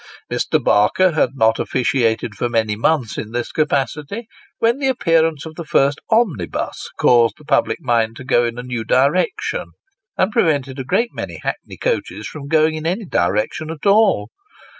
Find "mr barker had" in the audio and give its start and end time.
0.31-1.35